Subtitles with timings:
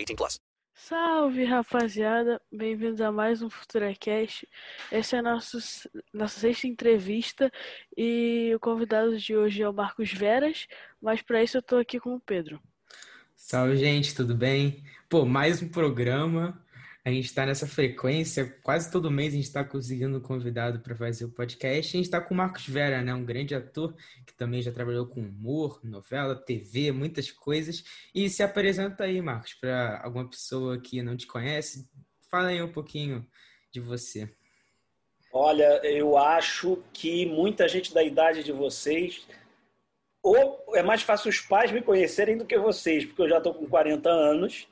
[0.00, 0.40] 18 plus.
[0.74, 2.40] Salve, rapaziada.
[2.50, 4.48] Bem-vindos a mais um FuturaCast.
[4.90, 5.58] Essa é a nossa,
[6.12, 7.52] nossa sexta entrevista
[7.94, 10.66] e o convidado de hoje é o Marcos Veras,
[11.02, 12.58] mas para isso eu tô aqui com o Pedro.
[13.36, 14.82] Salve, gente, tudo bem?
[15.06, 16.58] Pô, mais um programa
[17.04, 20.94] a gente está nessa frequência, quase todo mês a gente está conseguindo um convidado para
[20.94, 21.96] fazer o podcast.
[21.96, 23.14] A gente está com o Marcos Vera, né?
[23.14, 23.94] um grande ator
[24.26, 27.82] que também já trabalhou com humor, novela, TV, muitas coisas.
[28.14, 31.88] E se apresenta aí, Marcos, para alguma pessoa que não te conhece.
[32.30, 33.26] Fala aí um pouquinho
[33.72, 34.30] de você.
[35.32, 39.26] Olha, eu acho que muita gente da idade de vocês
[40.22, 43.54] ou é mais fácil os pais me conhecerem do que vocês, porque eu já estou
[43.54, 44.68] com 40 anos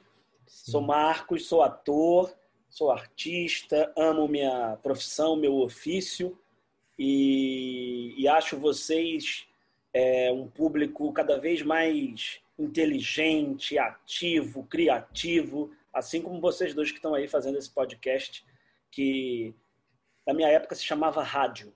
[0.48, 0.72] Sim.
[0.72, 2.34] Sou Marcos, sou ator,
[2.68, 6.38] sou artista, amo minha profissão, meu ofício
[6.98, 9.46] e, e acho vocês
[9.92, 17.14] é, um público cada vez mais inteligente, ativo, criativo, assim como vocês dois que estão
[17.14, 18.44] aí fazendo esse podcast
[18.90, 19.54] que
[20.26, 21.72] na minha época se chamava rádio.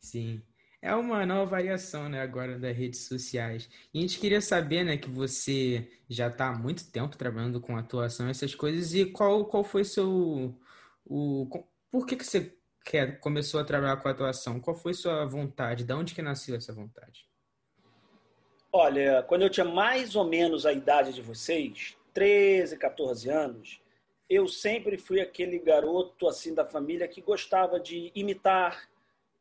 [0.00, 0.42] Sim
[0.84, 3.70] é uma nova variação, né, agora das redes sociais.
[3.92, 7.74] E a gente queria saber, né, que você já está há muito tempo trabalhando com
[7.74, 10.54] atuação, essas coisas, e qual, qual foi seu...
[11.06, 11.48] O,
[11.90, 14.60] por que, que você quer, começou a trabalhar com atuação?
[14.60, 15.84] Qual foi sua vontade?
[15.84, 17.26] De onde que nasceu essa vontade?
[18.70, 23.80] Olha, quando eu tinha mais ou menos a idade de vocês, 13, 14 anos,
[24.28, 28.86] eu sempre fui aquele garoto assim da família que gostava de imitar,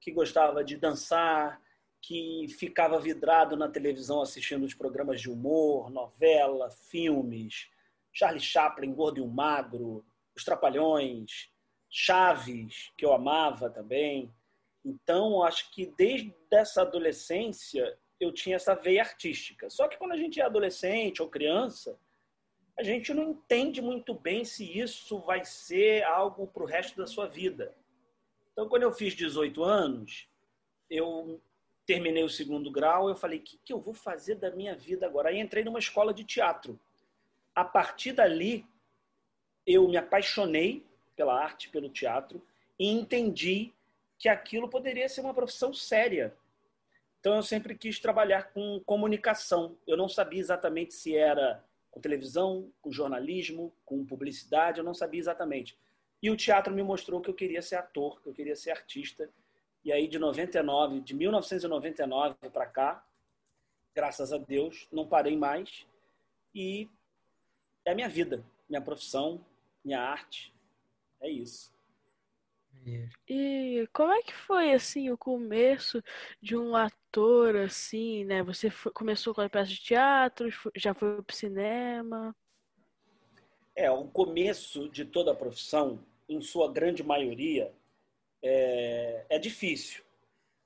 [0.03, 1.61] que gostava de dançar,
[2.01, 7.69] que ficava vidrado na televisão assistindo os programas de humor, novela, filmes,
[8.11, 10.05] Charlie Chaplin, Gordo e o Magro,
[10.35, 11.49] Os Trapalhões,
[11.89, 14.29] Chaves, que eu amava também.
[14.83, 19.69] Então, acho que desde essa adolescência eu tinha essa veia artística.
[19.69, 21.97] Só que quando a gente é adolescente ou criança,
[22.77, 27.07] a gente não entende muito bem se isso vai ser algo para o resto da
[27.07, 27.73] sua vida.
[28.53, 30.29] Então, quando eu fiz 18 anos,
[30.89, 31.41] eu
[31.85, 35.05] terminei o segundo grau, eu falei, o que, que eu vou fazer da minha vida
[35.05, 35.29] agora?
[35.29, 36.79] Aí entrei numa escola de teatro.
[37.53, 38.65] A partir dali,
[39.65, 42.45] eu me apaixonei pela arte, pelo teatro,
[42.79, 43.73] e entendi
[44.17, 46.35] que aquilo poderia ser uma profissão séria.
[47.19, 49.77] Então, eu sempre quis trabalhar com comunicação.
[49.87, 55.19] Eu não sabia exatamente se era com televisão, com jornalismo, com publicidade, eu não sabia
[55.19, 55.77] exatamente.
[56.23, 59.29] E o teatro me mostrou que eu queria ser ator, que eu queria ser artista.
[59.83, 63.05] E aí, de 99, de 1999 para cá,
[63.93, 65.85] graças a Deus, não parei mais.
[66.55, 66.89] E
[67.83, 69.45] é a minha vida, minha profissão,
[69.83, 70.53] minha arte.
[71.19, 71.73] É isso.
[73.27, 76.01] E como é que foi assim o começo
[76.41, 78.41] de um ator assim, né?
[78.43, 82.33] Você foi, começou com a peça de teatro, já foi para o cinema?
[83.75, 87.71] É, o começo de toda a profissão em sua grande maioria,
[88.41, 90.03] é, é difícil.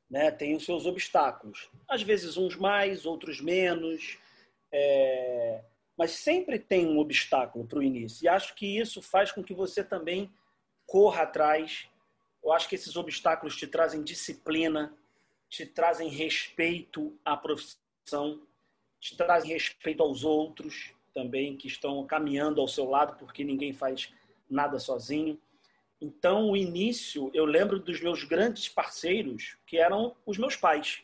[0.09, 0.31] Né?
[0.31, 1.69] Tem os seus obstáculos.
[1.87, 4.17] Às vezes uns mais, outros menos.
[4.71, 5.63] É...
[5.97, 8.25] Mas sempre tem um obstáculo para o início.
[8.25, 10.31] E acho que isso faz com que você também
[10.85, 11.89] corra atrás.
[12.43, 14.95] Eu acho que esses obstáculos te trazem disciplina,
[15.49, 18.41] te trazem respeito à profissão,
[18.99, 24.13] te trazem respeito aos outros também que estão caminhando ao seu lado, porque ninguém faz
[24.49, 25.39] nada sozinho.
[25.99, 31.03] Então, o início, eu lembro dos meus grandes parceiros, que eram os meus pais.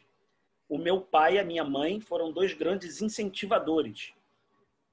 [0.69, 4.13] O meu pai e a minha mãe foram dois grandes incentivadores.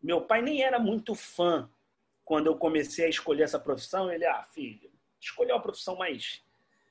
[0.02, 1.68] Meu pai nem era muito fã
[2.24, 4.10] quando eu comecei a escolher essa profissão.
[4.10, 6.42] Ele, ah, filho, escolheu uma profissão mais,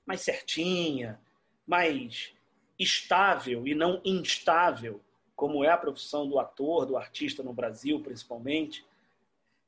[0.06, 1.20] mais certinha,
[1.66, 2.34] mais
[2.78, 5.02] estável e não instável,
[5.36, 8.86] como é a profissão do ator, do artista no Brasil, principalmente.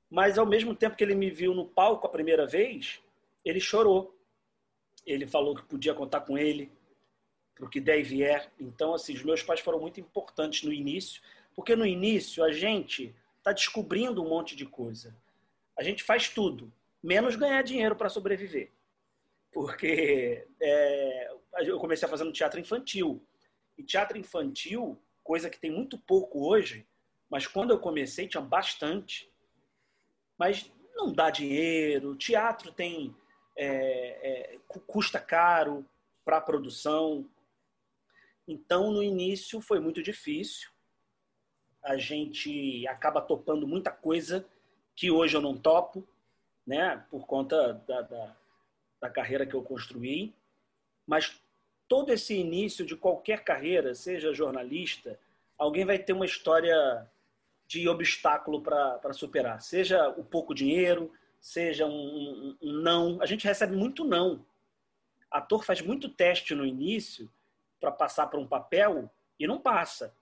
[0.10, 3.02] Mas ao mesmo tempo que ele me viu no palco a primeira vez,
[3.44, 4.18] ele chorou.
[5.06, 6.72] Ele falou que podia contar com ele
[7.56, 8.52] para o que der e vier.
[8.60, 11.22] Então, assim, os meus pais foram muito importantes no início,
[11.56, 15.16] porque no início a gente está descobrindo um monte de coisa.
[15.78, 16.72] A gente faz tudo,
[17.02, 18.72] menos ganhar dinheiro para sobreviver.
[19.52, 23.26] Porque é, eu comecei no teatro infantil.
[23.78, 26.88] E teatro infantil, coisa que tem muito pouco hoje,
[27.30, 29.32] mas quando eu comecei tinha bastante.
[30.38, 33.16] Mas não dá dinheiro, teatro tem
[33.64, 35.86] é, é, custa caro
[36.26, 37.30] para a produção.
[38.48, 40.72] Então, no início foi muito difícil.
[41.84, 44.44] A gente acaba topando muita coisa
[44.96, 46.08] que hoje eu não topo,
[46.66, 48.36] né, por conta da, da,
[49.00, 50.34] da carreira que eu construí.
[51.06, 51.40] Mas
[51.88, 55.20] todo esse início de qualquer carreira, seja jornalista,
[55.56, 57.08] alguém vai ter uma história
[57.68, 59.62] de obstáculo para superar.
[59.62, 63.20] Seja o pouco dinheiro, seja um, um, não.
[63.22, 64.46] A gente recebe muito não.
[65.30, 67.30] Ator faz muito teste no início
[67.80, 70.16] para passar para um papel e não passa.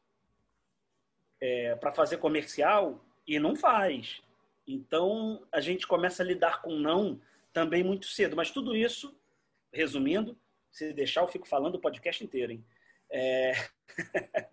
[1.41, 4.21] É, para fazer comercial e não faz.
[4.65, 8.35] Então a gente começa a lidar com não também muito cedo.
[8.35, 9.17] Mas tudo isso,
[9.73, 10.39] resumindo,
[10.71, 12.65] se deixar eu fico falando o podcast inteiro, hein?
[13.11, 13.53] É...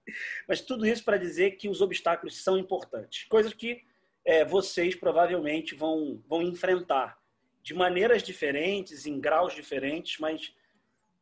[0.48, 3.24] Mas tudo isso para dizer que os obstáculos são importantes.
[3.24, 3.84] Coisas que
[4.26, 7.16] é, vocês provavelmente vão, vão enfrentar
[7.62, 10.52] de maneiras diferentes, em graus diferentes, mas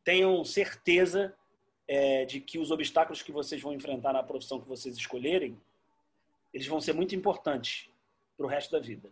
[0.03, 1.33] tenham certeza
[1.87, 5.55] é, de que os obstáculos que vocês vão enfrentar na profissão que vocês escolherem,
[6.51, 7.89] eles vão ser muito importantes
[8.35, 9.11] para o resto da vida.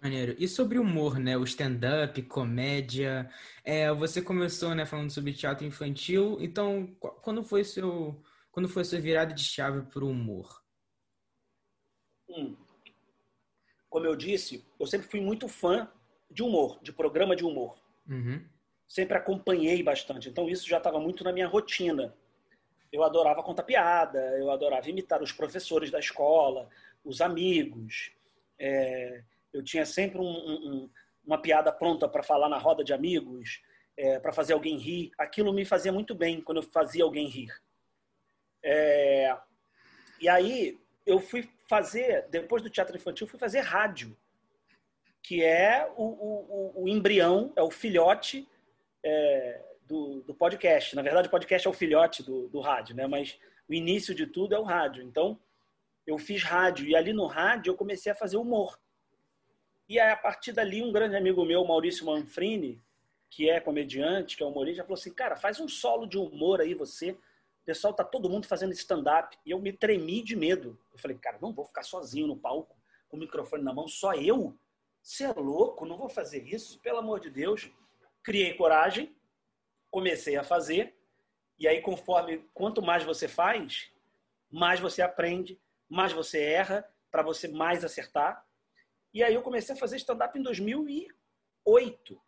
[0.00, 0.34] Maneiro.
[0.38, 1.36] E sobre humor, né?
[1.36, 3.28] O stand-up, comédia.
[3.64, 6.38] É, você começou, né, falando sobre teatro infantil.
[6.40, 6.86] Então,
[7.22, 10.60] quando foi seu, quando foi sua virada de chave para o humor?
[12.30, 12.56] Hum.
[13.88, 15.90] Como eu disse, eu sempre fui muito fã
[16.30, 17.76] de humor, de programa de humor.
[18.08, 18.44] Uhum.
[18.86, 20.28] Sempre acompanhei bastante.
[20.28, 22.14] Então isso já estava muito na minha rotina.
[22.92, 26.68] Eu adorava contar piada, eu adorava imitar os professores da escola,
[27.04, 28.12] os amigos.
[28.58, 29.22] É,
[29.52, 30.90] eu tinha sempre um, um,
[31.24, 33.62] uma piada pronta para falar na roda de amigos,
[33.96, 35.10] é, para fazer alguém rir.
[35.18, 37.52] Aquilo me fazia muito bem quando eu fazia alguém rir.
[38.62, 39.36] É,
[40.20, 40.78] e aí
[41.10, 44.16] eu fui fazer, depois do teatro infantil, fui fazer rádio,
[45.22, 48.48] que é o, o, o embrião, é o filhote
[49.04, 50.94] é, do, do, podcast.
[50.94, 53.06] Na verdade, o podcast é o filhote do, do rádio, né?
[53.06, 55.02] mas o início de tudo é o rádio.
[55.02, 55.38] Então,
[56.06, 58.78] eu fiz rádio e ali no rádio eu comecei a fazer humor.
[59.88, 62.80] E aí, a partir dali, um grande amigo meu, Maurício Manfrini,
[63.28, 66.74] que é comediante, que é humorista, falou assim: Cara, faz um solo de humor aí
[66.74, 67.16] você
[67.64, 69.38] pessoal tá todo mundo fazendo stand-up.
[69.44, 70.78] E eu me tremi de medo.
[70.92, 72.76] Eu falei, cara, não vou ficar sozinho no palco,
[73.08, 74.56] com o microfone na mão, só eu?
[75.02, 75.86] Você é louco?
[75.86, 77.70] Não vou fazer isso, pelo amor de Deus.
[78.22, 79.14] Criei coragem,
[79.90, 80.96] comecei a fazer.
[81.58, 83.90] E aí, conforme quanto mais você faz,
[84.50, 88.46] mais você aprende, mais você erra, para você mais acertar.
[89.12, 92.22] E aí eu comecei a fazer stand-up em 2008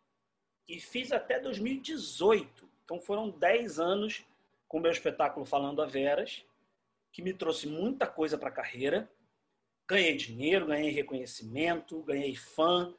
[0.67, 2.69] e fiz até 2018.
[2.83, 4.25] Então foram 10 anos
[4.73, 6.43] com o meu espetáculo Falando a Veras,
[7.11, 9.07] que me trouxe muita coisa para a carreira.
[9.87, 12.91] Ganhei dinheiro, ganhei reconhecimento, ganhei fã.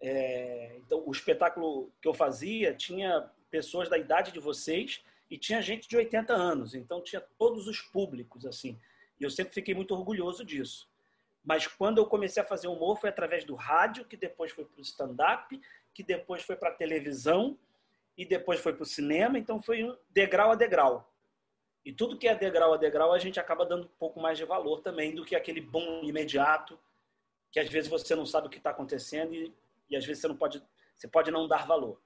[0.00, 5.60] É, então, o espetáculo que eu fazia tinha pessoas da idade de vocês e tinha
[5.60, 6.76] gente de 80 anos.
[6.76, 8.78] Então, tinha todos os públicos, assim.
[9.18, 10.88] E eu sempre fiquei muito orgulhoso disso.
[11.42, 14.78] Mas quando eu comecei a fazer humor foi através do rádio, que depois foi para
[14.78, 15.60] o stand-up,
[15.92, 17.58] que depois foi para a televisão
[18.20, 21.10] e depois foi para o cinema, então foi um degrau a degrau.
[21.82, 24.44] E tudo que é degrau a degrau, a gente acaba dando um pouco mais de
[24.44, 26.78] valor também do que aquele bom imediato,
[27.50, 29.54] que às vezes você não sabe o que está acontecendo e,
[29.88, 30.62] e às vezes você não pode,
[30.94, 31.98] você pode não dar valor.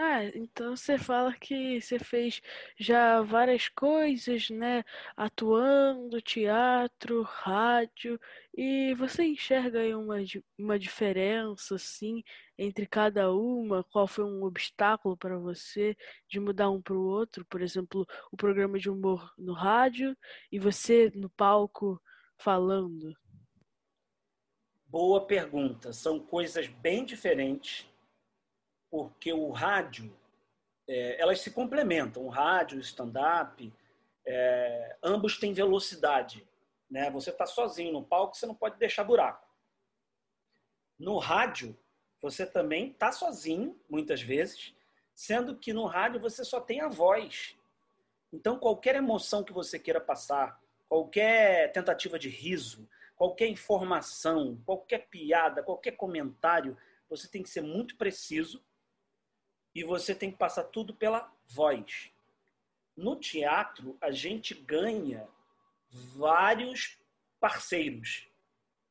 [0.00, 2.40] Ah, então você fala que você fez
[2.78, 4.84] já várias coisas, né?
[5.16, 8.16] Atuando, teatro, rádio,
[8.56, 10.18] e você enxerga aí uma,
[10.56, 12.22] uma diferença, assim,
[12.56, 13.82] entre cada uma?
[13.82, 15.96] Qual foi um obstáculo para você
[16.28, 17.44] de mudar um para o outro?
[17.44, 20.16] Por exemplo, o programa de humor no rádio
[20.52, 22.00] e você no palco
[22.36, 23.12] falando?
[24.86, 25.92] Boa pergunta.
[25.92, 27.84] São coisas bem diferentes
[28.90, 30.16] porque o rádio,
[30.88, 32.24] é, elas se complementam.
[32.24, 33.72] O rádio, o stand-up,
[34.26, 36.46] é, ambos têm velocidade.
[36.90, 37.10] Né?
[37.10, 39.46] Você está sozinho no palco, você não pode deixar buraco.
[40.98, 41.78] No rádio,
[42.20, 44.74] você também está sozinho, muitas vezes,
[45.14, 47.56] sendo que no rádio você só tem a voz.
[48.32, 55.62] Então, qualquer emoção que você queira passar, qualquer tentativa de riso, qualquer informação, qualquer piada,
[55.62, 56.76] qualquer comentário,
[57.08, 58.62] você tem que ser muito preciso
[59.74, 62.10] e você tem que passar tudo pela voz.
[62.96, 65.28] No teatro, a gente ganha
[65.90, 66.98] vários
[67.40, 68.26] parceiros: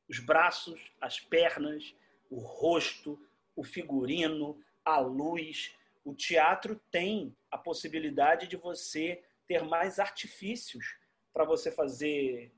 [0.08, 1.94] os braços, as pernas,
[2.30, 3.18] o rosto,
[3.54, 5.74] o figurino, a luz.
[6.04, 10.96] O teatro tem a possibilidade de você ter mais artifícios
[11.32, 12.50] para você fazer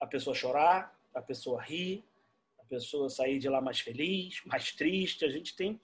[0.00, 2.04] a pessoa chorar, a pessoa rir,
[2.58, 5.24] a pessoa sair de lá mais feliz, mais triste.
[5.24, 5.80] A gente tem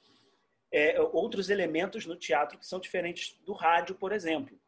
[0.75, 4.59] é, outros elementos no teatro que são diferentes do rádio, por exemplo.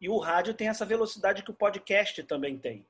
[0.00, 2.86] E o rádio tem essa velocidade que o podcast também tem.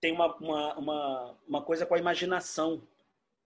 [0.00, 2.86] Tem uma, uma, uma, uma coisa com a imaginação.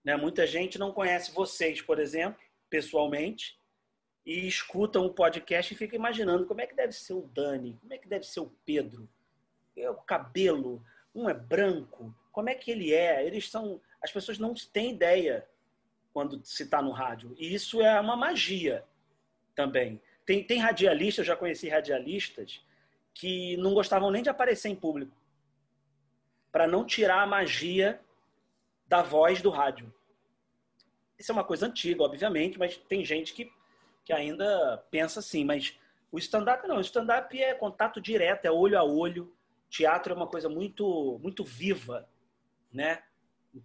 [0.04, 0.14] Né?
[0.16, 3.58] Muita gente não conhece vocês, por exemplo, pessoalmente,
[4.26, 7.94] e escutam o podcast e fica imaginando como é que deve ser o Dani, como
[7.94, 9.08] é que deve ser o Pedro,
[9.74, 13.24] é o cabelo, um é branco, como é que ele é?
[13.24, 15.48] Eles são, as pessoas não têm ideia
[16.18, 17.32] quando se está no rádio.
[17.38, 18.84] E isso é uma magia
[19.54, 20.02] também.
[20.26, 22.60] Tem, tem radialistas, já conheci radialistas,
[23.14, 25.16] que não gostavam nem de aparecer em público.
[26.50, 28.00] Para não tirar a magia
[28.88, 29.94] da voz do rádio.
[31.16, 33.52] Isso é uma coisa antiga, obviamente, mas tem gente que,
[34.04, 35.44] que ainda pensa assim.
[35.44, 35.78] Mas
[36.10, 36.78] o stand-up não.
[36.78, 39.32] O stand-up é contato direto, é olho a olho.
[39.70, 42.08] Teatro é uma coisa muito, muito viva,
[42.72, 43.04] né?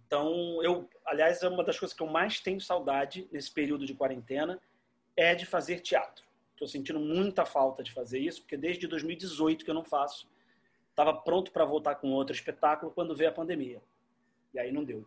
[0.06, 3.94] Então, eu, aliás, é uma das coisas que eu mais tenho saudade nesse período de
[3.94, 4.60] quarentena
[5.16, 6.24] é de fazer teatro.
[6.52, 10.28] Estou sentindo muita falta de fazer isso, porque desde 2018 que eu não faço.
[10.90, 13.82] Estava pronto para voltar com outro espetáculo quando veio a pandemia.
[14.52, 15.06] E aí não deu.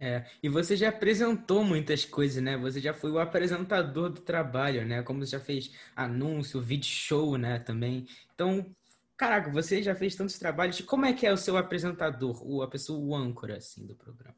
[0.00, 2.56] É, e você já apresentou muitas coisas, né?
[2.56, 5.02] Você já foi o apresentador do trabalho, né?
[5.02, 7.58] Como você já fez anúncio, vídeo show, né?
[7.58, 8.06] Também.
[8.34, 8.66] Então,
[9.16, 10.80] Caraca, você já fez tantos trabalhos.
[10.80, 14.36] Como é que é o seu apresentador, o, a pessoa, o âncora, assim, do programa?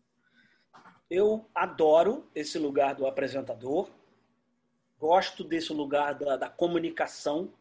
[1.10, 3.90] Eu adoro esse lugar do apresentador.
[4.98, 7.54] Gosto desse lugar da, da comunicação.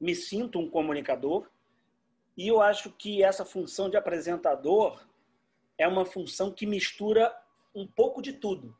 [0.00, 1.48] Me sinto um comunicador.
[2.36, 5.04] E eu acho que essa função de apresentador
[5.76, 7.34] é uma função que mistura
[7.74, 8.76] um pouco de tudo.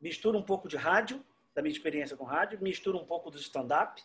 [0.00, 1.24] Mistura um pouco de rádio,
[1.54, 4.02] da minha experiência com rádio, mistura um pouco do stand-up,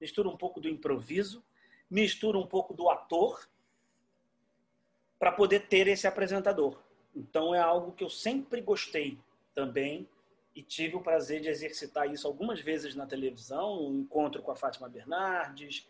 [0.00, 1.44] mistura um pouco do improviso,
[1.90, 3.48] mistura um pouco do ator
[5.18, 6.78] para poder ter esse apresentador.
[7.14, 9.18] Então é algo que eu sempre gostei
[9.54, 10.08] também
[10.54, 14.56] e tive o prazer de exercitar isso algumas vezes na televisão, um encontro com a
[14.56, 15.86] Fátima Bernardes,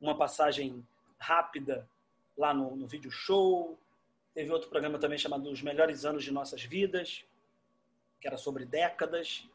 [0.00, 0.86] uma passagem
[1.18, 1.88] rápida
[2.36, 3.78] lá no, no vídeo show.
[4.34, 7.24] Teve outro programa também chamado Os Melhores Anos de Nossas Vidas,
[8.20, 9.48] que era sobre décadas.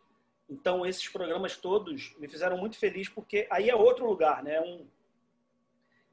[0.50, 4.60] Então esses programas todos me fizeram muito feliz porque aí é outro lugar, né?
[4.60, 4.86] Um,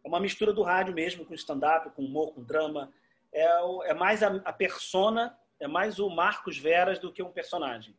[0.04, 2.92] é uma mistura do rádio mesmo, com stand-up, com humor, com drama.
[3.32, 3.46] É,
[3.90, 7.94] é mais a, a persona, é mais o Marcos Veras do que um personagem.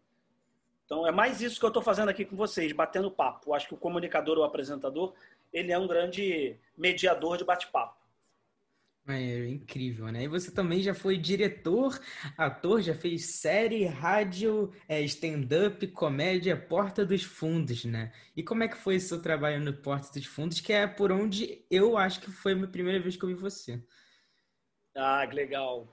[0.86, 3.54] Então é mais isso que eu estou fazendo aqui com vocês, batendo papo.
[3.54, 5.14] Acho que o comunicador ou apresentador,
[5.54, 7.99] ele é um grande mediador de bate-papo.
[9.12, 10.24] É incrível, né?
[10.24, 12.00] E você também já foi diretor,
[12.38, 18.12] ator, já fez série, rádio, é, stand-up, comédia, Porta dos Fundos, né?
[18.38, 21.66] E como é que foi seu trabalho no Porta dos Fundos, que é por onde
[21.72, 23.84] eu acho que foi a primeira vez que eu vi você?
[24.96, 25.92] Ah, que legal.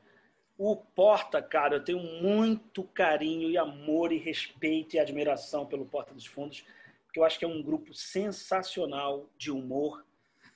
[0.59, 6.13] O Porta, cara, eu tenho muito carinho e amor e respeito e admiração pelo Porta
[6.13, 6.67] dos Fundos,
[7.07, 10.05] porque eu acho que é um grupo sensacional de humor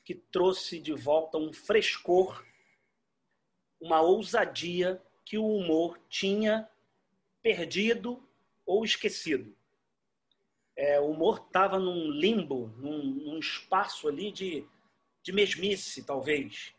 [0.04, 2.44] que trouxe de volta um frescor
[3.80, 6.68] uma ousadia que o humor tinha
[7.42, 8.22] perdido
[8.66, 9.56] ou esquecido.
[10.76, 14.66] É, o humor estava num limbo, num, num, espaço ali de,
[15.22, 16.74] de mesmice, talvez.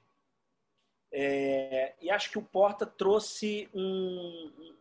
[1.11, 4.73] É, e acho que o Porta trouxe um.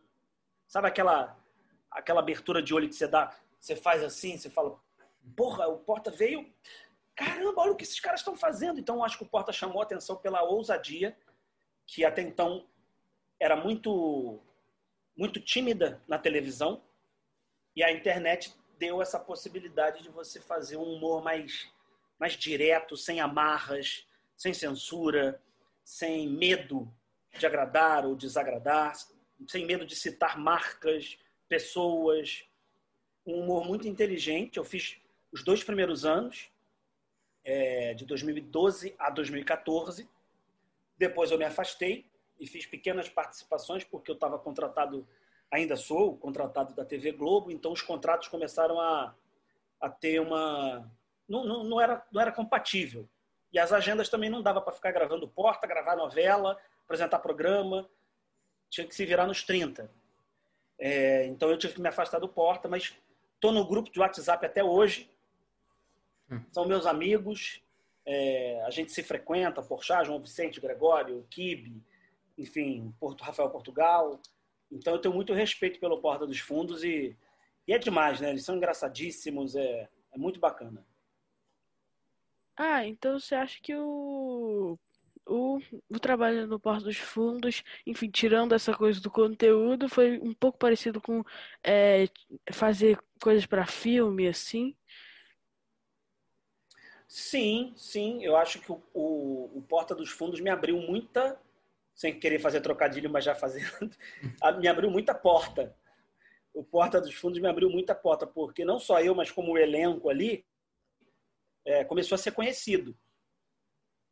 [0.65, 1.37] Sabe aquela,
[1.89, 3.35] aquela abertura de olho que você dá?
[3.59, 4.79] Você faz assim, você fala,
[5.35, 6.51] porra, o Porta veio.
[7.13, 8.79] Caramba, olha o que esses caras estão fazendo.
[8.79, 11.15] Então, acho que o Porta chamou a atenção pela ousadia
[11.91, 12.65] que até então
[13.37, 14.39] era muito
[15.15, 16.81] muito tímida na televisão
[17.75, 21.69] e a internet deu essa possibilidade de você fazer um humor mais
[22.17, 24.07] mais direto, sem amarras,
[24.37, 25.41] sem censura,
[25.83, 26.89] sem medo
[27.37, 28.93] de agradar ou desagradar,
[29.47, 31.17] sem medo de citar marcas,
[31.49, 32.45] pessoas,
[33.25, 34.57] um humor muito inteligente.
[34.57, 34.97] Eu fiz
[35.31, 36.51] os dois primeiros anos,
[37.43, 40.07] é, de 2012 a 2014
[41.01, 42.05] depois eu me afastei
[42.39, 45.07] e fiz pequenas participações porque eu estava contratado,
[45.51, 49.15] ainda sou contratado da TV Globo, então os contratos começaram a,
[49.79, 50.89] a ter uma,
[51.27, 53.09] não, não, não, era, não era compatível.
[53.51, 57.89] E as agendas também não dava para ficar gravando porta, gravar novela, apresentar programa.
[58.69, 59.91] Tinha que se virar nos 30.
[60.79, 62.95] É, então eu tive que me afastar do porta, mas
[63.35, 65.09] estou no grupo de WhatsApp até hoje.
[66.29, 66.41] Hum.
[66.51, 67.61] São meus amigos.
[68.05, 71.83] É, a gente se frequenta, Porchat, João Vicente, Gregório, Kibe,
[72.37, 74.19] enfim, Porto, Rafael Portugal.
[74.71, 77.15] Então eu tenho muito respeito pelo Porta dos Fundos e,
[77.67, 78.29] e é demais, né?
[78.29, 80.85] Eles são engraçadíssimos, é, é muito bacana.
[82.55, 84.77] Ah, então você acha que o,
[85.25, 90.33] o, o trabalho no Porta dos Fundos, enfim, tirando essa coisa do conteúdo, foi um
[90.33, 91.23] pouco parecido com
[91.63, 92.05] é,
[92.51, 94.75] fazer coisas para filme, assim?
[97.11, 98.23] Sim, sim.
[98.23, 101.37] Eu acho que o, o, o, Porta dos Fundos me abriu muita,
[101.93, 103.67] sem querer fazer trocadilho, mas já fazendo,
[104.61, 105.75] me abriu muita porta.
[106.53, 109.57] O Porta dos Fundos me abriu muita porta, porque não só eu, mas como o
[109.57, 110.45] elenco ali,
[111.65, 112.97] é, começou a ser conhecido.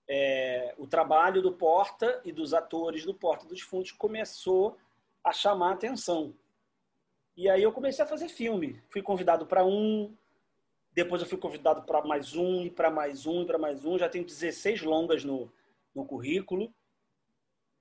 [0.05, 4.77] É, o trabalho do Porta e dos atores do Porta dos Fundos começou
[5.23, 6.35] a chamar a atenção.
[7.37, 8.83] E aí eu comecei a fazer filme.
[8.89, 10.13] Fui convidado para um,
[11.03, 13.97] depois eu fui convidado para mais um, e para mais um, e para mais um.
[13.97, 15.51] Já tenho 16 longas no,
[15.93, 16.73] no currículo.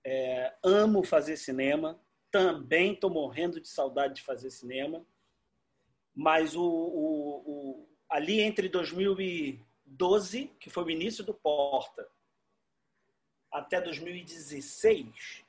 [0.05, 2.01] É, amo fazer cinema.
[2.31, 5.05] Também estou morrendo de saudade de fazer cinema.
[6.15, 12.09] Mas o, o, o, ali entre 2012, que foi o início do Porta,
[13.51, 15.45] até 2016,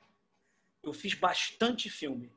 [0.82, 2.32] eu fiz bastante filme.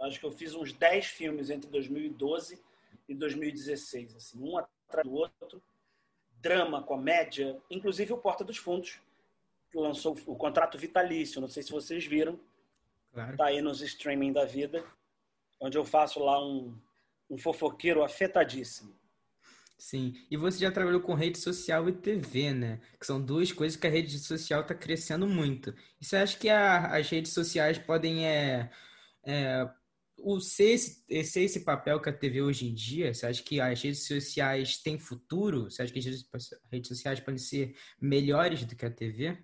[0.00, 2.67] Acho que eu fiz uns 10 filmes entre 2012
[3.08, 5.62] e 2016, assim, um atrás do outro.
[6.40, 9.00] Drama, comédia, inclusive o Porta dos Fundos,
[9.70, 12.38] que lançou o contrato vitalício, não sei se vocês viram.
[13.12, 13.36] Claro.
[13.36, 14.84] Tá aí nos streaming da vida,
[15.60, 16.78] onde eu faço lá um,
[17.28, 18.96] um fofoqueiro afetadíssimo.
[19.78, 22.80] Sim, e você já trabalhou com rede social e TV, né?
[22.98, 25.72] Que são duas coisas que a rede social está crescendo muito.
[26.00, 28.70] E você acha que a, as redes sociais podem é,
[29.24, 29.70] é,
[30.18, 33.60] o ser esse, ser esse papel que a TV hoje em dia, você acha que
[33.60, 35.70] as redes sociais têm futuro?
[35.70, 39.38] Você acha que as redes sociais podem ser melhores do que a TV?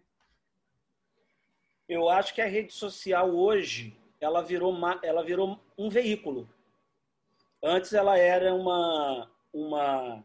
[1.89, 6.49] Eu acho que a rede social hoje ela virou, uma, ela virou um veículo.
[7.63, 10.25] Antes ela era uma, uma,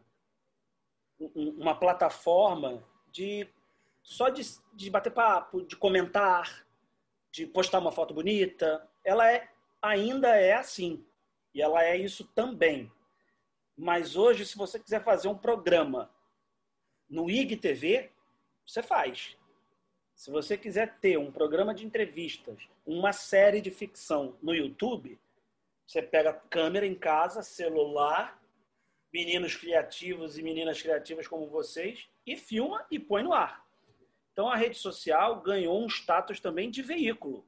[1.34, 2.82] uma plataforma
[3.12, 3.46] de
[4.02, 6.66] só de, de bater papo, de comentar,
[7.30, 8.88] de postar uma foto bonita.
[9.04, 9.48] Ela é
[9.82, 11.04] ainda é assim.
[11.54, 12.90] E ela é isso também.
[13.76, 16.10] Mas hoje, se você quiser fazer um programa
[17.08, 18.10] no IGTV,
[18.66, 19.36] você faz.
[20.14, 25.18] Se você quiser ter um programa de entrevistas, uma série de ficção no YouTube,
[25.86, 28.40] você pega câmera em casa, celular,
[29.12, 33.66] meninos criativos e meninas criativas como vocês, e filma e põe no ar.
[34.32, 37.44] Então a rede social ganhou um status também de veículo.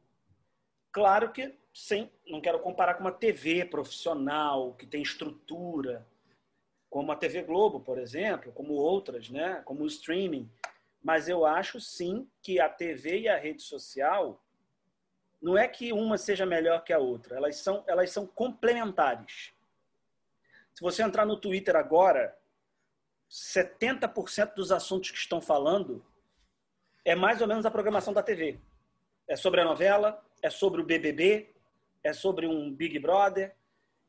[0.91, 6.07] Claro que sem, não quero comparar com uma TV profissional que tem estrutura,
[6.91, 10.51] como a TV Globo, por exemplo, como outras, né, como o streaming.
[11.03, 14.41] Mas eu acho sim que a TV e a rede social
[15.41, 19.53] não é que uma seja melhor que a outra, elas são, elas são complementares.
[20.75, 22.37] Se você entrar no Twitter agora,
[23.31, 26.05] 70% dos assuntos que estão falando
[27.05, 28.61] é mais ou menos a programação da TV.
[29.27, 31.52] É sobre a novela, é sobre o BBB,
[32.03, 33.55] é sobre um Big Brother,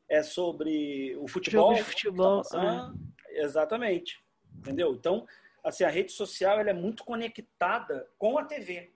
[0.08, 1.70] é sobre o futebol.
[1.70, 2.42] Jogo de futebol.
[2.42, 2.92] Tá
[3.30, 3.42] é.
[3.42, 4.22] Exatamente.
[4.58, 4.94] Entendeu?
[4.94, 5.26] Então,
[5.62, 8.92] assim, a rede social ela é muito conectada com a TV.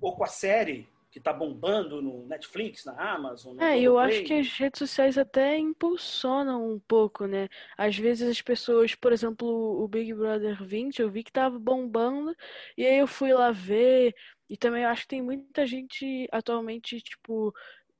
[0.00, 3.56] Ou com a série que está bombando no Netflix, na Amazon.
[3.56, 7.48] No é, eu acho que as redes sociais até impulsionam um pouco, né?
[7.74, 12.36] Às vezes as pessoas, por exemplo, o Big Brother 20, eu vi que tava bombando,
[12.76, 14.14] e aí eu fui lá ver,
[14.46, 17.50] e também eu acho que tem muita gente atualmente, tipo,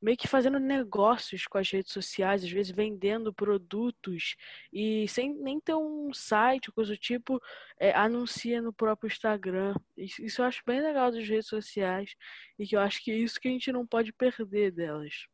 [0.01, 4.37] meio que fazendo negócios com as redes sociais, às vezes vendendo produtos
[4.73, 7.41] e sem nem ter um site, coisa do tipo,
[7.79, 9.75] é, anuncia no próprio Instagram.
[9.97, 12.15] Isso, eu acho bem legal das redes sociais
[12.59, 15.27] e que eu acho que é isso que a gente não pode perder delas.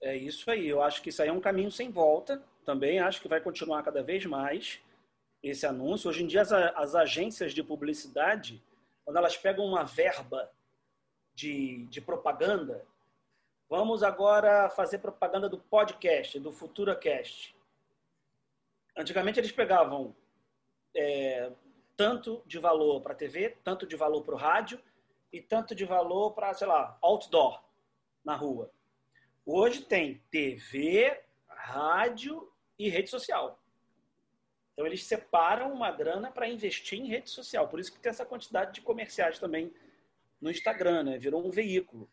[0.00, 2.42] É isso aí, eu acho que isso aí é um caminho sem volta.
[2.64, 4.80] Também acho que vai continuar cada vez mais
[5.42, 6.08] esse anúncio.
[6.08, 8.62] Hoje em dia, as, as agências de publicidade,
[9.04, 10.50] quando elas pegam uma verba
[11.34, 12.84] de, de propaganda,
[13.72, 17.56] Vamos agora fazer propaganda do podcast, do FuturaCast.
[18.94, 20.14] Antigamente eles pegavam
[20.94, 21.50] é,
[21.96, 24.78] tanto de valor para a TV, tanto de valor para o rádio
[25.32, 27.64] e tanto de valor para, sei lá, outdoor
[28.22, 28.70] na rua.
[29.46, 33.58] Hoje tem TV, rádio e rede social.
[34.74, 37.66] Então eles separam uma grana para investir em rede social.
[37.68, 39.72] Por isso que tem essa quantidade de comerciais também
[40.38, 41.16] no Instagram, né?
[41.16, 42.06] Virou um veículo.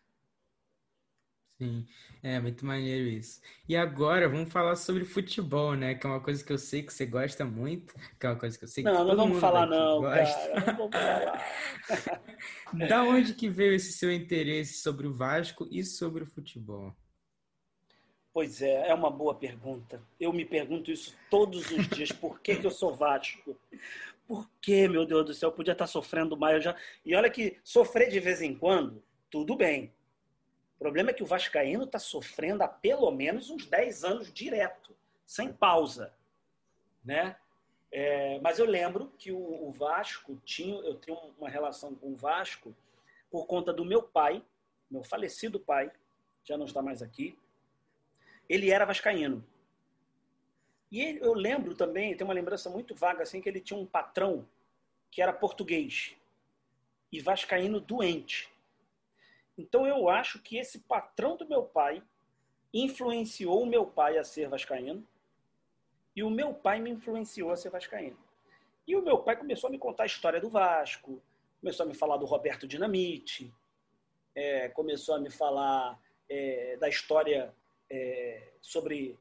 [1.59, 1.85] Sim,
[2.23, 3.41] é muito maneiro isso.
[3.67, 5.93] E agora vamos falar sobre futebol, né?
[5.93, 8.57] Que é uma coisa que eu sei que você gosta muito, que é uma coisa
[8.57, 10.51] que eu sei que Não, não todo vamos mundo falar não, gosta.
[10.53, 10.65] cara.
[10.71, 12.29] Não vamos falar.
[12.87, 16.95] Da onde que veio esse seu interesse sobre o Vasco e sobre o futebol?
[18.31, 20.01] Pois é, é uma boa pergunta.
[20.17, 22.11] Eu me pergunto isso todos os dias.
[22.11, 23.53] Por que, que eu sou Vasco?
[24.25, 26.55] Por que, meu Deus do céu, eu podia estar sofrendo mais?
[26.55, 26.75] Eu já...
[27.05, 29.91] E olha que sofrer de vez em quando, tudo bem.
[30.79, 34.95] O problema é que o Vascaíno está sofrendo há pelo menos uns 10 anos direto,
[35.25, 36.13] sem pausa.
[37.03, 37.35] Né?
[37.91, 42.15] É, mas eu lembro que o, o Vasco tinha, eu tenho uma relação com o
[42.15, 42.73] Vasco
[43.29, 44.41] por conta do meu pai,
[44.89, 45.91] meu falecido pai,
[46.45, 47.37] já não está mais aqui.
[48.47, 49.45] Ele era vascaíno.
[50.89, 53.85] E ele, eu lembro também, tem uma lembrança muito vaga assim que ele tinha um
[53.85, 54.47] patrão
[55.11, 56.15] que era português
[57.11, 58.49] e vascaíno doente.
[59.59, 62.01] Então eu acho que esse patrão do meu pai
[62.73, 65.05] influenciou o meu pai a ser vascaíno
[66.15, 68.17] e o meu pai me influenciou a ser vascaíno.
[68.87, 71.21] E o meu pai começou a me contar a história do Vasco,
[71.59, 73.53] começou a me falar do Roberto Dinamite,
[74.33, 77.53] é, começou a me falar é, da história
[77.89, 79.19] é, sobre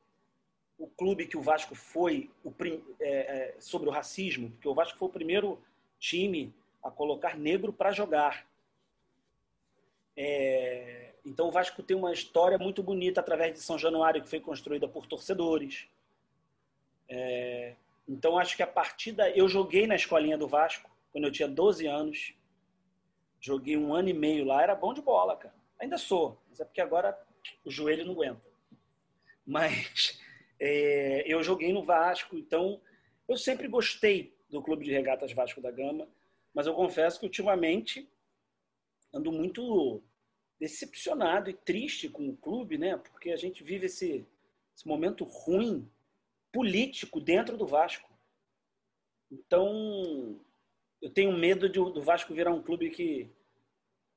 [0.78, 2.54] o clube que o Vasco foi, o,
[3.00, 5.60] é, é, sobre o racismo, porque o Vasco foi o primeiro
[5.98, 8.47] time a colocar negro para jogar.
[10.20, 14.40] É, então o Vasco tem uma história muito bonita através de São Januário, que foi
[14.40, 15.86] construída por torcedores.
[17.08, 17.76] É,
[18.08, 19.30] então acho que a partida.
[19.30, 22.34] Eu joguei na escolinha do Vasco, quando eu tinha 12 anos.
[23.40, 25.54] Joguei um ano e meio lá, era bom de bola, cara.
[25.78, 27.16] Ainda sou, mas é porque agora
[27.64, 28.42] o joelho não aguenta.
[29.46, 30.20] Mas
[30.58, 32.80] é, eu joguei no Vasco, então
[33.28, 36.08] eu sempre gostei do Clube de Regatas Vasco da Gama,
[36.52, 38.10] mas eu confesso que ultimamente
[39.12, 40.02] ando muito
[40.58, 42.96] decepcionado e triste com o clube, né?
[42.96, 44.26] Porque a gente vive esse,
[44.74, 45.90] esse momento ruim
[46.52, 48.10] político dentro do Vasco.
[49.30, 50.40] Então,
[51.00, 53.30] eu tenho medo de, do Vasco virar um clube que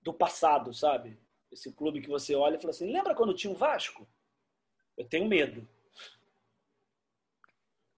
[0.01, 1.17] do passado, sabe?
[1.51, 4.07] Esse clube que você olha e fala assim: lembra quando tinha o Vasco?
[4.97, 5.67] Eu tenho medo.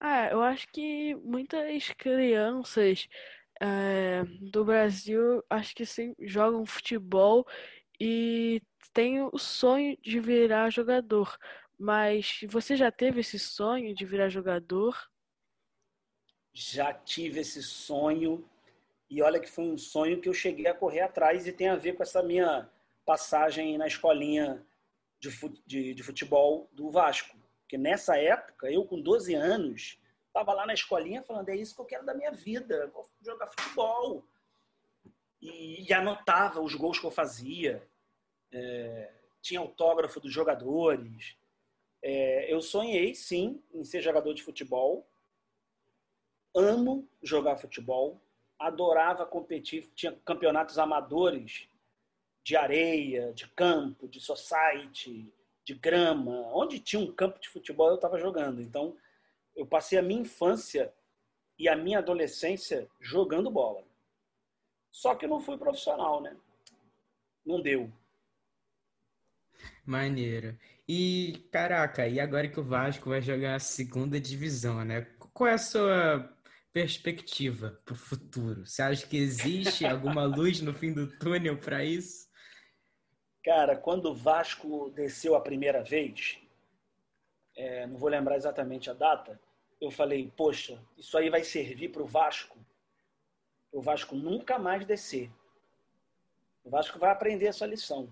[0.00, 3.08] Ah, eu acho que muitas crianças
[3.60, 7.46] é, do Brasil acho que sim, jogam futebol
[8.00, 11.36] e têm o sonho de virar jogador.
[11.78, 14.96] Mas você já teve esse sonho de virar jogador?
[16.52, 18.48] Já tive esse sonho
[19.10, 21.76] e olha que foi um sonho que eu cheguei a correr atrás e tem a
[21.76, 22.70] ver com essa minha
[23.04, 24.64] passagem na escolinha
[25.66, 27.36] de futebol do Vasco.
[27.60, 31.80] Porque nessa época, eu com 12 anos, estava lá na escolinha falando: é isso que
[31.80, 34.24] eu quero da minha vida, vou jogar futebol.
[35.44, 37.86] E, e anotava os gols que eu fazia,
[38.50, 41.36] é, tinha autógrafo dos jogadores.
[42.02, 45.06] É, eu sonhei, sim, em ser jogador de futebol.
[46.56, 48.18] Amo jogar futebol.
[48.58, 49.92] Adorava competir.
[49.94, 51.68] Tinha campeonatos amadores
[52.42, 55.30] de areia, de campo, de society,
[55.62, 56.50] de grama.
[56.54, 58.62] Onde tinha um campo de futebol, eu estava jogando.
[58.62, 58.96] Então,
[59.54, 60.90] eu passei a minha infância
[61.58, 63.84] e a minha adolescência jogando bola.
[64.94, 66.36] Só que eu não fui profissional, né?
[67.44, 67.92] Não deu.
[69.84, 70.56] Maneiro.
[70.88, 75.02] E, caraca, e agora que o Vasco vai jogar a segunda divisão, né?
[75.32, 76.32] Qual é a sua
[76.72, 78.64] perspectiva para o futuro?
[78.64, 82.28] Você acha que existe alguma luz no fim do túnel para isso?
[83.42, 86.38] Cara, quando o Vasco desceu a primeira vez,
[87.56, 89.40] é, não vou lembrar exatamente a data,
[89.80, 92.63] eu falei, poxa, isso aí vai servir para o Vasco,
[93.74, 95.28] o Vasco nunca mais descer.
[96.62, 98.08] O Vasco vai aprender essa lição.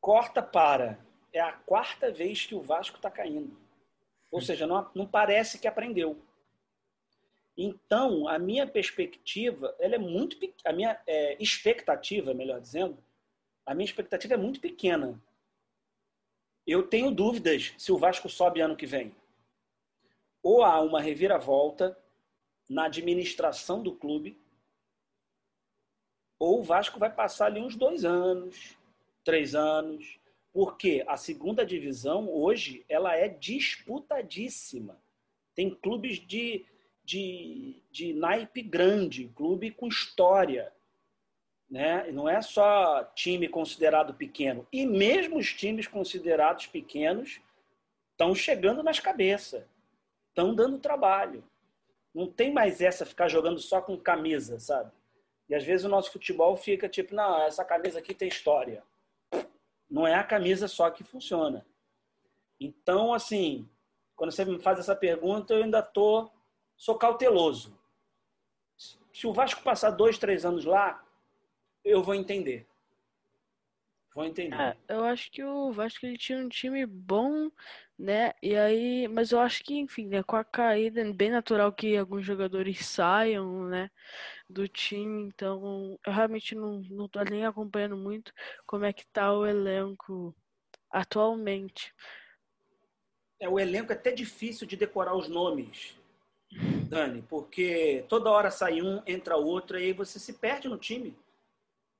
[0.00, 0.98] Corta para.
[1.30, 3.60] É a quarta vez que o Vasco está caindo.
[4.30, 6.18] Ou seja, não, não parece que aprendeu.
[7.54, 12.96] Então, a minha perspectiva, ela é muito a minha é, expectativa, melhor dizendo,
[13.66, 15.20] a minha expectativa é muito pequena.
[16.66, 19.14] Eu tenho dúvidas se o Vasco sobe ano que vem.
[20.42, 21.94] Ou há uma reviravolta
[22.70, 24.40] na administração do clube,
[26.38, 28.78] ou o Vasco vai passar ali uns dois anos,
[29.22, 30.18] três anos,
[30.50, 34.98] porque a segunda divisão hoje ela é disputadíssima.
[35.54, 36.64] Tem clubes de
[37.10, 40.72] de, de naipe grande, clube com história.
[41.68, 42.10] Né?
[42.12, 44.64] Não é só time considerado pequeno.
[44.72, 47.40] E mesmo os times considerados pequenos
[48.12, 49.64] estão chegando nas cabeças.
[50.28, 51.42] estão dando trabalho.
[52.14, 54.92] Não tem mais essa ficar jogando só com camisa, sabe?
[55.48, 58.84] E às vezes o nosso futebol fica tipo, não, essa camisa aqui tem história.
[59.88, 61.66] Não é a camisa só que funciona.
[62.60, 63.68] Então, assim,
[64.14, 66.30] quando você me faz essa pergunta, eu ainda tô,
[66.76, 67.76] sou cauteloso.
[69.12, 71.04] Se o Vasco passar dois, três anos lá,
[71.84, 72.68] eu vou entender.
[74.14, 74.60] Vou entender.
[74.60, 77.50] É, eu acho que o Vasco ele tinha um time bom,
[78.00, 78.32] né?
[78.42, 81.96] E aí, mas eu acho que, enfim, né, com a caída é bem natural que
[81.96, 83.90] alguns jogadores saiam, né,
[84.48, 85.24] do time.
[85.24, 88.32] Então, eu realmente não, não tô nem acompanhando muito
[88.66, 90.34] como é que tá o elenco
[90.90, 91.94] atualmente.
[93.38, 95.94] É, o elenco é até difícil de decorar os nomes,
[96.88, 101.14] Dani, porque toda hora sai um, entra outro, e aí você se perde no time.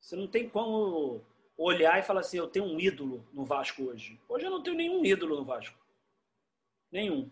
[0.00, 1.20] Você não tem como
[1.58, 4.18] olhar e falar assim, eu tenho um ídolo no Vasco hoje.
[4.28, 5.79] Hoje eu não tenho nenhum ídolo no Vasco.
[6.90, 7.30] Nenhum.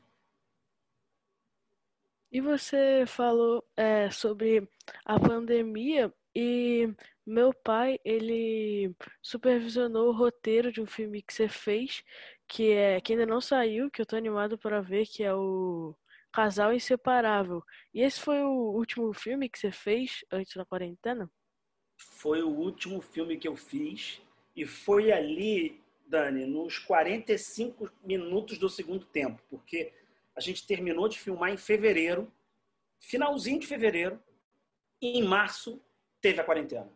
[2.31, 4.69] E você falou é, sobre
[5.05, 6.95] a pandemia e
[7.27, 12.03] meu pai, ele supervisionou o roteiro de um filme que você fez,
[12.47, 15.95] que é que ainda não saiu, que eu tô animado para ver, que é o
[16.33, 17.63] Casal Inseparável.
[17.93, 21.31] E esse foi o último filme que você fez antes da quarentena?
[21.97, 24.23] Foi o último filme que eu fiz
[24.55, 29.93] e foi ali, Dani, nos 45 minutos do segundo tempo, porque
[30.35, 32.33] a gente terminou de filmar em fevereiro,
[32.99, 34.23] finalzinho de fevereiro,
[35.03, 35.81] e em março
[36.21, 36.91] teve a quarentena.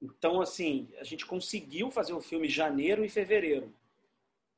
[0.00, 3.74] Então, assim, a gente conseguiu fazer o filme em janeiro e fevereiro.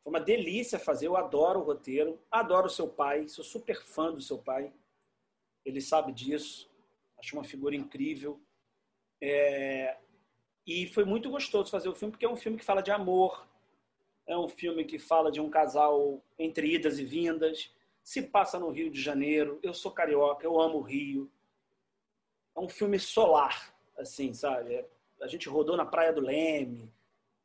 [0.02, 4.12] Foi uma delícia fazer, eu adoro o roteiro, adoro o seu pai, sou super fã
[4.12, 4.72] do seu pai.
[5.64, 6.70] Ele sabe disso,
[7.18, 8.40] acho uma figura incrível.
[9.22, 9.96] É,
[10.66, 13.46] e foi muito gostoso fazer o filme, porque é um filme que fala de amor,
[14.30, 18.70] é um filme que fala de um casal entre idas e vindas, se passa no
[18.70, 19.58] Rio de Janeiro.
[19.60, 21.28] Eu sou carioca, eu amo o Rio.
[22.56, 24.74] É um filme solar, assim, sabe?
[24.74, 24.86] É,
[25.20, 26.88] a gente rodou na Praia do Leme,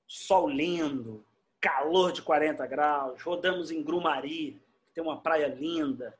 [0.08, 1.26] sol lindo,
[1.60, 6.16] calor de 40 graus, rodamos em Grumari, que tem uma praia linda,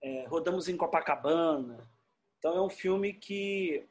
[0.00, 1.84] é, rodamos em Copacabana.
[2.38, 3.84] Então é um filme que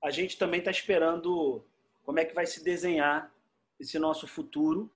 [0.00, 1.64] a gente também está esperando
[2.04, 3.34] como é que vai se desenhar
[3.80, 4.88] esse nosso futuro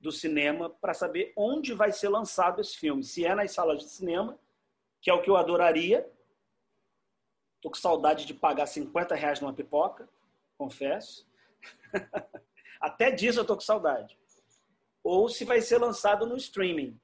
[0.00, 3.04] do cinema para saber onde vai ser lançado esse filme.
[3.04, 4.38] Se é nas salas de cinema,
[5.00, 6.10] que é o que eu adoraria.
[7.60, 10.08] Tô com saudade de pagar 50 reais numa pipoca,
[10.56, 11.28] confesso.
[12.80, 14.18] Até disso eu tô com saudade.
[15.02, 16.98] Ou se vai ser lançado no streaming.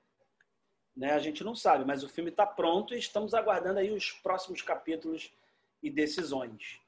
[0.96, 1.12] Né?
[1.12, 4.62] A gente não sabe, mas o filme está pronto e estamos aguardando aí os próximos
[4.62, 5.30] capítulos
[5.82, 6.80] e decisões.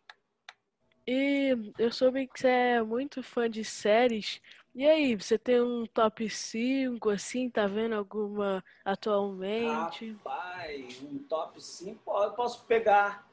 [1.06, 4.42] E eu soube que você é muito fã de séries.
[4.78, 10.12] E aí, você tem um top 5, assim, tá vendo alguma atualmente?
[10.12, 13.28] Rapaz, um top 5, eu posso pegar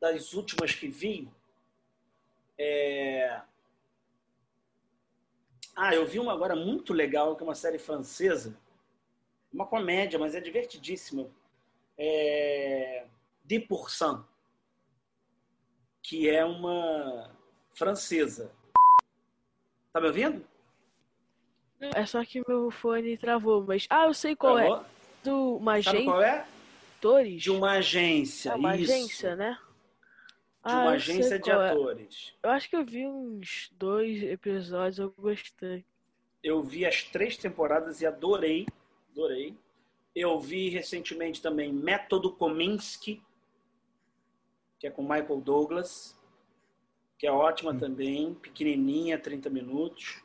[0.00, 1.30] das últimas que vi.
[2.56, 3.38] É...
[5.76, 8.58] Ah, eu vi uma agora muito legal, que é uma série francesa.
[9.52, 11.28] Uma comédia, mas é divertidíssima.
[11.98, 13.06] É...
[13.46, 14.24] 10%
[16.02, 17.30] que é uma
[17.74, 18.50] francesa.
[19.92, 20.57] Tá me ouvindo?
[21.80, 23.86] É só que meu fone travou, mas.
[23.88, 24.66] Ah, eu sei qual é.
[24.66, 24.84] travou?
[24.84, 24.98] é.
[25.22, 26.04] Do uma agência.
[26.04, 26.46] qual é?
[26.96, 27.42] Atores?
[27.42, 28.50] De uma agência.
[28.50, 28.92] É uma isso.
[28.92, 29.58] agência, né?
[30.64, 31.52] De uma ah, agência de é.
[31.52, 32.34] atores.
[32.42, 35.84] Eu acho que eu vi uns dois episódios, eu gostei.
[36.42, 38.66] Eu vi as três temporadas e adorei.
[39.12, 39.54] Adorei.
[40.14, 43.22] Eu vi recentemente também Método Kominsky,
[44.80, 46.18] que é com Michael Douglas,
[47.16, 47.78] que é ótima hum.
[47.78, 50.22] também, pequenininha, 30 minutos.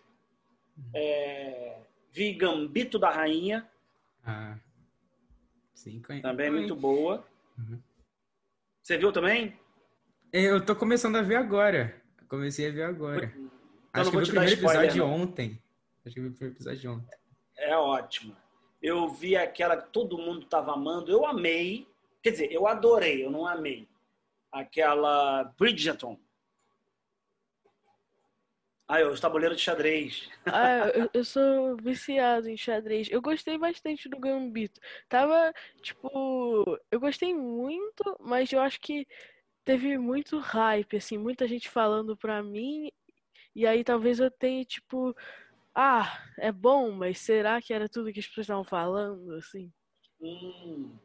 [0.93, 1.77] É,
[2.11, 3.69] vi Gambito da Rainha.
[4.25, 4.57] Ah,
[5.73, 6.01] sim.
[6.21, 7.25] Também muito boa.
[7.57, 7.79] Uhum.
[8.81, 9.57] Você viu também?
[10.31, 12.01] Eu tô começando a ver agora.
[12.27, 13.25] Comecei a ver agora.
[13.25, 13.51] Então,
[13.93, 15.13] Acho que eu vi o primeiro spoiler, episódio não.
[15.13, 15.61] ontem.
[16.05, 17.17] Acho que eu vi o primeiro episódio ontem.
[17.57, 18.35] É ótima.
[18.81, 21.11] Eu vi aquela que todo mundo tava amando.
[21.11, 21.87] Eu amei.
[22.21, 23.87] Quer dizer, eu adorei, eu não amei
[24.53, 26.17] aquela Bridgerton.
[28.93, 30.29] Ah, o tabuleiro de xadrez.
[30.45, 33.07] Ah, eu, eu, sou viciado em xadrez.
[33.09, 34.79] Eu gostei bastante do Gambito.
[35.09, 35.51] Tava,
[35.81, 39.07] tipo, eu gostei muito, mas eu acho que
[39.65, 42.91] teve muito hype, assim, muita gente falando pra mim.
[43.55, 45.15] E aí talvez eu tenha, tipo,
[45.73, 49.73] ah, é bom, mas será que era tudo que as pessoas estavam falando, assim?
[50.21, 50.95] Hum.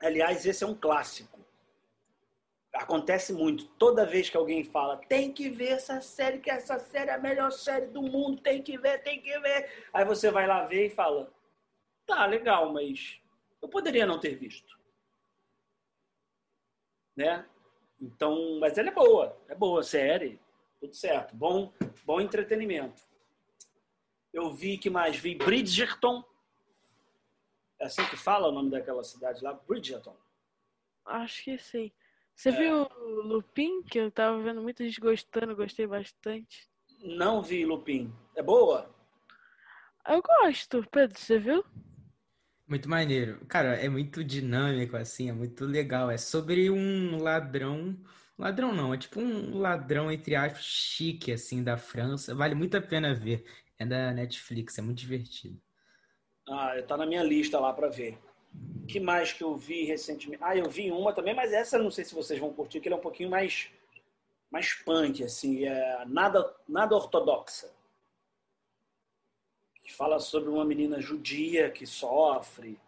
[0.00, 1.44] Aliás, esse é um clássico
[2.72, 3.64] acontece muito.
[3.64, 7.18] Toda vez que alguém fala, tem que ver essa série, que essa série é a
[7.18, 9.88] melhor série do mundo, tem que ver, tem que ver.
[9.92, 11.32] Aí você vai lá ver e fala,
[12.06, 13.20] tá, legal, mas
[13.62, 14.78] Eu poderia não ter visto.
[17.14, 17.46] Né?
[18.00, 20.40] Então, mas ela é boa, é boa, série,
[20.80, 21.36] tudo certo.
[21.36, 21.70] Bom,
[22.04, 23.02] bom entretenimento.
[24.32, 26.24] Eu vi que mais vi Bridgerton.
[27.78, 30.16] É assim que fala o nome daquela cidade lá, Bridgerton.
[31.04, 31.92] Acho que sim.
[32.40, 32.52] Você É.
[32.52, 36.70] viu o Lupin, que eu tava vendo muita gente gostando, gostei bastante.
[36.98, 38.10] Não vi Lupin.
[38.34, 38.90] É boa?
[40.08, 41.62] Eu gosto, Pedro, você viu?
[42.66, 43.44] Muito maneiro.
[43.44, 46.10] Cara, é muito dinâmico, assim, é muito legal.
[46.10, 47.94] É sobre um ladrão.
[48.38, 52.34] Ladrão não, é tipo um ladrão, entre aspas, chique, assim, da França.
[52.34, 53.44] Vale muito a pena ver.
[53.78, 55.60] É da Netflix, é muito divertido.
[56.48, 58.18] Ah, tá na minha lista lá para ver.
[58.88, 60.42] Que mais que eu vi recentemente?
[60.42, 62.88] Ah, eu vi uma também, mas essa eu não sei se vocês vão curtir, que
[62.88, 63.70] ele é um pouquinho mais
[64.50, 67.72] mais punk, assim, é nada nada ortodoxa.
[69.82, 72.78] Que fala sobre uma menina judia que sofre.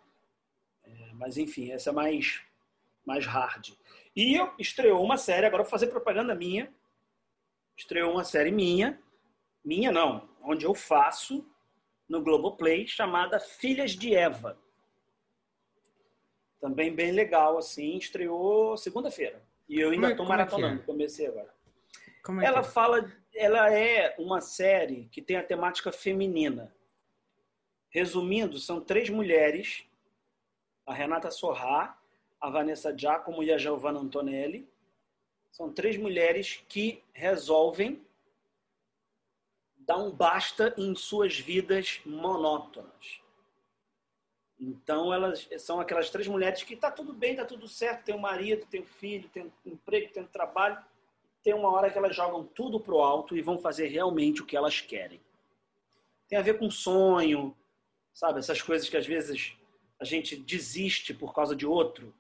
[0.85, 2.43] É, mas enfim, essa é mais
[3.05, 3.71] mais hard.
[4.15, 6.73] E eu estreou uma série, agora vou fazer propaganda minha.
[7.77, 9.01] Estreou uma série minha,
[9.65, 11.47] minha não, onde eu faço
[12.09, 14.59] no Globoplay, chamada Filhas de Eva.
[16.63, 19.43] Também bem legal, assim, estreou segunda-feira.
[19.69, 20.85] E eu ainda Como é- estou é maratonando, é?
[20.85, 21.53] comecei agora.
[22.41, 22.63] É Ela é?
[22.63, 26.73] fala, ela é uma série que tem a temática feminina.
[27.91, 29.85] Resumindo, são três mulheres,
[30.87, 32.01] a Renata Sorrá,
[32.41, 34.69] a Vanessa Giacomo e a Giovanna Antonelli.
[35.51, 38.07] São três mulheres que resolvem
[39.79, 43.21] dar um basta em suas vidas monótonas.
[44.65, 48.19] Então elas são aquelas três mulheres que tá tudo bem, tá tudo certo, tem um
[48.19, 50.79] marido, tem um filho, tem um emprego, tem um trabalho.
[51.43, 54.57] Tem uma hora que elas jogam tudo pro alto e vão fazer realmente o que
[54.57, 55.21] elas querem.
[56.29, 57.57] Tem a ver com sonho,
[58.15, 58.39] sabe?
[58.39, 59.57] Essas coisas que às vezes
[59.99, 62.15] a gente desiste por causa de outro,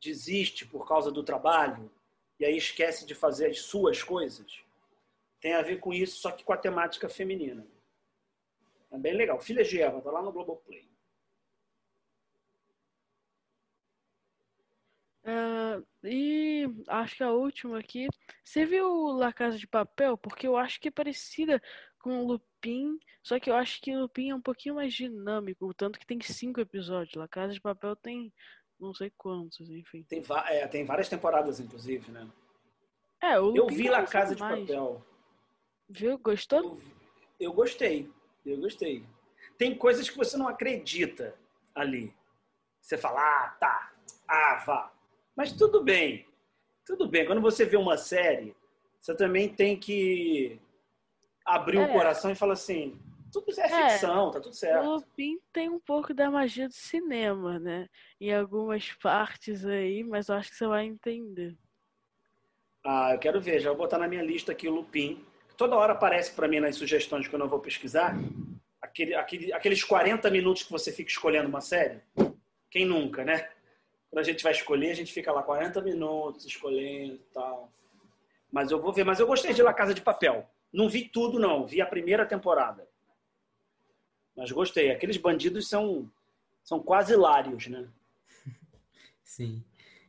[0.00, 1.90] desiste por causa do trabalho
[2.40, 4.64] e aí esquece de fazer as suas coisas.
[5.38, 7.66] Tem a ver com isso, só que com a temática feminina.
[8.90, 9.38] É bem legal.
[9.38, 10.88] Filhas de Eva, tá lá no Globoplay.
[15.30, 18.08] Ah, e acho que a última aqui.
[18.42, 20.16] Você viu La Casa de Papel?
[20.16, 21.60] Porque eu acho que é parecida
[22.00, 25.74] com o Lupin, só que eu acho que o Lupin é um pouquinho mais dinâmico,
[25.74, 27.14] tanto que tem cinco episódios.
[27.14, 28.32] La Casa de Papel tem
[28.80, 30.02] não sei quantos, enfim.
[30.04, 32.26] Tem, é, tem várias temporadas, inclusive, né?
[33.20, 34.60] É, o Eu Lupin vi La começou Casa de mais.
[34.60, 35.06] Papel.
[35.90, 36.18] Viu?
[36.18, 36.58] Gostou?
[36.60, 36.80] Eu,
[37.38, 38.10] eu gostei.
[38.46, 39.04] Eu gostei.
[39.58, 41.34] Tem coisas que você não acredita
[41.74, 42.14] ali.
[42.80, 43.92] Você fala, ah, tá.
[44.26, 44.97] Ah, vá.
[45.38, 46.26] Mas tudo bem.
[46.84, 47.24] Tudo bem.
[47.24, 48.56] Quando você vê uma série,
[49.00, 50.58] você também tem que
[51.46, 51.92] abrir o É.
[51.92, 52.98] coração e falar assim,
[53.32, 53.68] tudo é É.
[53.68, 54.84] ficção, tá tudo O certo.
[54.84, 57.86] Lupin tem um pouco da magia do cinema, né?
[58.20, 61.56] Em algumas partes aí, mas eu acho que você vai entender.
[62.84, 63.60] Ah, eu quero ver.
[63.60, 65.24] Já vou botar na minha lista aqui o Lupin.
[65.56, 68.16] Toda hora aparece para mim nas sugestões quando eu vou pesquisar.
[68.82, 72.00] Aquele, aquele, aqueles 40 minutos que você fica escolhendo uma série.
[72.70, 73.48] Quem nunca, né?
[74.10, 77.70] Quando a gente vai escolher, a gente fica lá 40 minutos escolhendo e tal.
[78.50, 79.04] Mas eu vou ver.
[79.04, 80.48] Mas eu gostei de La Casa de Papel.
[80.72, 81.66] Não vi tudo, não.
[81.66, 82.88] Vi a primeira temporada.
[84.36, 84.90] Mas gostei.
[84.90, 86.10] Aqueles bandidos são,
[86.62, 87.88] são quase hilários, né?
[89.22, 89.62] Sim.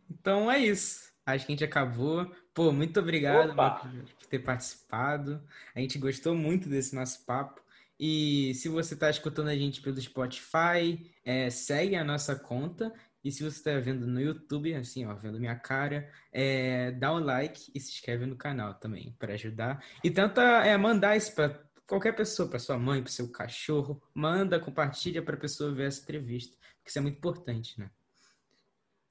[0.10, 1.12] Então é isso.
[1.26, 2.32] Acho que a gente acabou.
[2.54, 5.42] Pô, muito obrigado, por ter participado.
[5.76, 7.62] A gente gostou muito desse nosso papo.
[8.00, 12.94] E se você está escutando a gente pelo Spotify, é, segue a nossa conta.
[13.24, 17.20] E se você está vendo no YouTube, assim, ó, vendo minha cara, é, dá um
[17.20, 19.84] like e se inscreve no canal também, para ajudar.
[20.04, 24.02] E tenta é, mandar isso para qualquer pessoa, para sua mãe, para seu cachorro.
[24.14, 27.90] Manda, compartilha para a pessoa ver essa entrevista, porque isso é muito importante, né?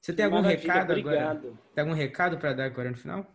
[0.01, 1.01] Você tem algum Maravilha, recado agora?
[1.01, 1.59] obrigado.
[1.75, 3.27] Tem algum recado para dar agora no final?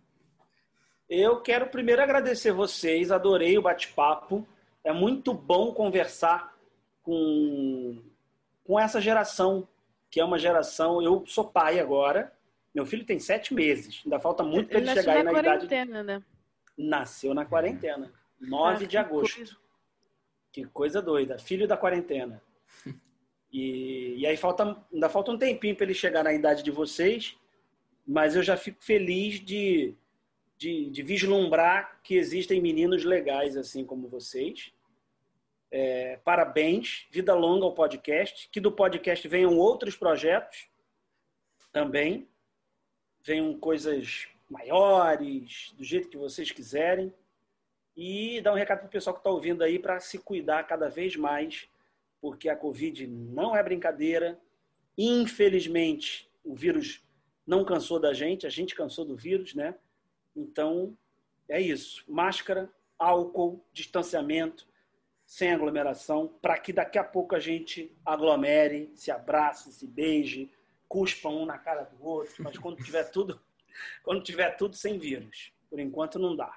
[1.07, 4.47] Eu quero primeiro agradecer vocês, adorei o bate-papo.
[4.83, 6.57] É muito bom conversar
[7.03, 8.01] com,
[8.63, 9.67] com essa geração,
[10.13, 11.01] que é uma geração.
[11.01, 12.31] Eu sou pai agora,
[12.73, 15.39] meu filho tem sete meses, ainda falta muito para Ele ele chegar aí na na
[15.39, 15.65] idade.
[15.67, 16.23] quarentena, né?
[16.77, 19.37] Nasceu na quarentena, 9 Ah, de agosto.
[19.37, 19.57] coisa.
[20.51, 22.39] Que coisa doida, filho da quarentena.
[23.55, 27.37] E, e aí falta, ainda falta um tempinho para ele chegar na idade de vocês,
[28.03, 29.93] mas eu já fico feliz de,
[30.57, 34.73] de, de vislumbrar que existem meninos legais assim como vocês.
[35.75, 40.69] É, parabéns, vida longa ao podcast, que do podcast venham outros projetos
[41.71, 42.29] também,
[43.23, 47.11] venham coisas maiores, do jeito que vocês quiserem.
[47.97, 50.89] E dar um recado para o pessoal que está ouvindo aí para se cuidar cada
[50.89, 51.67] vez mais,
[52.21, 54.39] porque a Covid não é brincadeira
[54.97, 57.03] Infelizmente, o vírus
[57.45, 59.75] não cansou da gente, a gente cansou do vírus, né?
[60.35, 60.95] Então,
[61.49, 62.03] é isso.
[62.07, 64.67] Máscara, álcool, distanciamento,
[65.33, 70.53] sem aglomeração, para que daqui a pouco a gente aglomere, se abrace, se beije,
[70.87, 73.41] cuspa um na cara do outro, mas quando tiver tudo,
[74.05, 75.51] quando tiver tudo sem vírus.
[75.71, 76.55] Por enquanto não dá.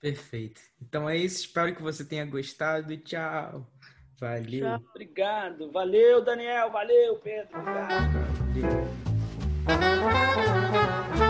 [0.00, 0.62] Perfeito.
[0.80, 1.40] Então é isso.
[1.40, 2.96] Espero que você tenha gostado.
[2.96, 3.70] Tchau.
[4.18, 4.64] Valeu.
[4.64, 4.82] Tchau.
[4.88, 5.70] Obrigado.
[5.70, 6.70] Valeu, Daniel.
[6.70, 7.58] Valeu, Pedro.
[7.58, 8.12] Obrigado.
[9.66, 11.25] Valeu.